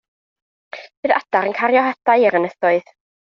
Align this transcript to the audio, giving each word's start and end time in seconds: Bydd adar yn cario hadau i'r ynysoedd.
Bydd 1.03 1.13
adar 1.17 1.49
yn 1.51 1.55
cario 1.59 1.85
hadau 1.89 2.25
i'r 2.27 2.39
ynysoedd. 2.41 2.91